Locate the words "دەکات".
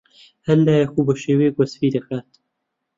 1.95-2.29